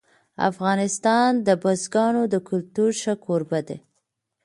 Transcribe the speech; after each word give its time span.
افغانستان 0.49 1.29
د 1.47 1.49
بزګانو 1.63 2.23
د 2.33 2.35
کلتور 2.49 2.91
ښه 3.01 3.13
کوربه 3.25 3.59
دی. 3.67 3.77